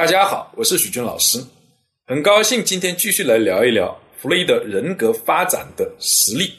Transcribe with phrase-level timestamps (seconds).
[0.00, 1.38] 大家好，我是许军老师，
[2.06, 6.54] 很高兴今天继续来聊一聊弗洛伊德人格发展的实例。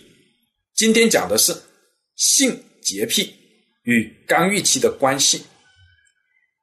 [0.75, 1.51] 今天讲的是
[2.15, 3.33] 性洁癖
[3.81, 5.43] 与刚预期的关系。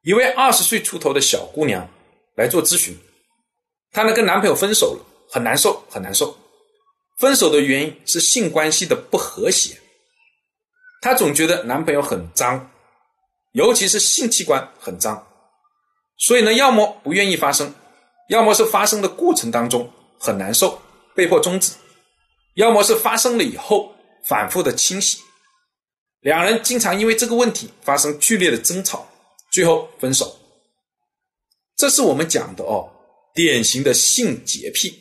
[0.03, 1.85] 一位二十岁出头的小姑娘
[2.37, 2.97] 来做咨询，
[3.91, 6.33] 她呢跟男朋友分手了，很难受，很难受。
[7.17, 9.77] 分手的原因是性关系的不和谐，
[11.01, 12.71] 她总觉得男朋友很脏，
[13.51, 15.25] 尤其是性器官很脏。
[16.19, 17.73] 所以呢，要么不愿意发生，
[18.27, 19.89] 要么是发生的过程当中
[20.19, 20.79] 很难受，
[21.15, 21.71] 被迫终止；
[22.55, 23.95] 要么是发生了以后
[24.27, 25.19] 反复的清洗。
[26.19, 29.07] 两人经常因为这个问题发生剧烈的争吵，
[29.49, 30.37] 最后分手。
[31.77, 32.91] 这是我们讲的哦，
[33.33, 34.99] 典型的性洁癖，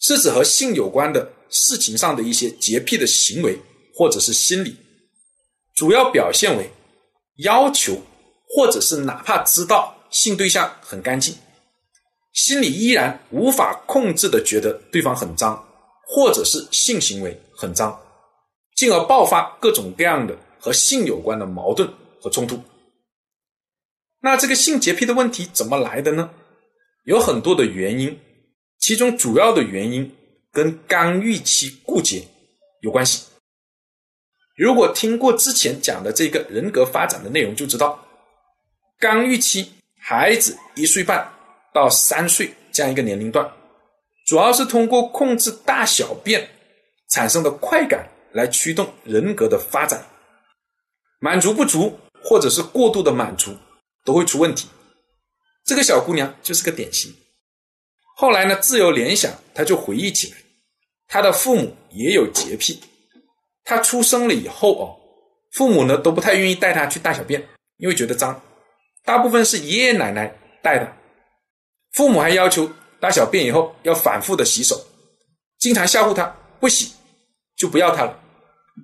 [0.00, 3.58] 是指和性有关的事情上的一些洁癖的行为
[3.94, 4.74] 或者是心理，
[5.74, 6.70] 主要表现为
[7.40, 8.00] 要求
[8.48, 9.94] 或者是哪怕知道。
[10.10, 11.34] 性对象很干净，
[12.32, 15.68] 心里依然无法控制的觉得对方很脏，
[16.06, 18.00] 或者是性行为很脏，
[18.76, 21.88] 进而爆发各种各样的和性有关的矛盾
[22.20, 22.62] 和冲突。
[24.20, 26.30] 那这个性洁癖的问题怎么来的呢？
[27.04, 28.18] 有很多的原因，
[28.78, 30.14] 其中主要的原因
[30.52, 32.26] 跟刚预期固结
[32.80, 33.24] 有关系。
[34.56, 38.04] 如果听过之前讲的这个人格发展的内容，就知道
[38.98, 39.72] 刚预期。
[40.10, 41.30] 孩子一岁半
[41.70, 43.46] 到三岁这样一个年龄段，
[44.26, 46.48] 主要是通过控制大小便
[47.10, 50.02] 产生的快感来驱动人格的发展，
[51.20, 53.54] 满足不足或者是过度的满足
[54.02, 54.66] 都会出问题。
[55.66, 57.14] 这个小姑娘就是个典型。
[58.16, 60.38] 后来呢，自由联想，她就回忆起来，
[61.06, 62.80] 她的父母也有洁癖。
[63.62, 64.96] 她出生了以后哦，
[65.52, 68.40] 父母呢都不太愿意带她去大小便，因为觉得脏。
[69.08, 70.94] 大部分是爷爷奶奶带的，
[71.92, 72.70] 父母还要求
[73.00, 74.78] 大小便以后要反复的洗手，
[75.58, 76.26] 经常吓唬他
[76.60, 76.92] 不洗
[77.56, 78.20] 就不要他了，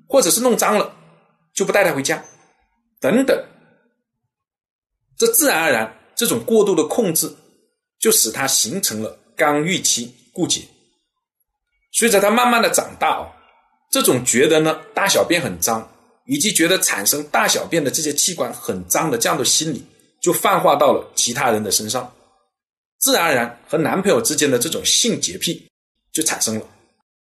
[0.09, 0.97] 或者是弄脏了
[1.53, 2.25] 就不带他回家，
[3.03, 3.39] 等等。
[5.19, 7.31] 这自然而然这种过度的控制，
[8.01, 10.63] 就使他形成了刚预期固结。
[11.93, 13.31] 随着他慢慢的长大哦，
[13.91, 15.87] 这种觉得呢大小便很脏，
[16.25, 19.85] 以及觉得产生大小便的这些器官很脏的这样的心理。
[20.25, 22.11] 就泛化到了其他人的身上，
[22.99, 25.71] 自然而然和男朋友之间的这种性洁癖
[26.13, 26.67] 就产生了。